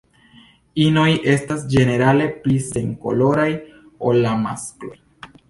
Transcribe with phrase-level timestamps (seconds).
[0.85, 3.47] Inoj estas ĝenerale pli senkoloraj
[4.11, 4.93] ol la maskloj.